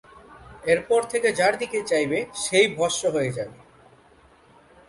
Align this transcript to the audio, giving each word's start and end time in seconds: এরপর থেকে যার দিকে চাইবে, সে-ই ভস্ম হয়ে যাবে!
এরপর 0.63 1.01
থেকে 1.03 1.29
যার 1.33 1.53
দিকে 1.57 1.79
চাইবে, 1.83 2.19
সে-ই 2.35 2.67
ভস্ম 2.77 3.03
হয়ে 3.15 3.31
যাবে! 3.31 3.57